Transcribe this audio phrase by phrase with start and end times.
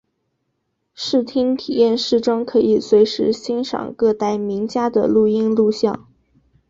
[0.95, 6.07] 视听体验室中可以随时欣赏各代名家的录音录像。